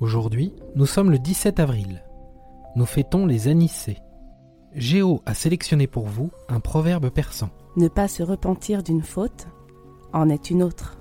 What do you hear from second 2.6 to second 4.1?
Nous fêtons les Anicées.